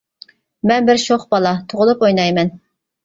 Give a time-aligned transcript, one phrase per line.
[0.71, 2.51] مەن بىر شوخ بالا، تۇغۇلۇپ ئوينايمەن.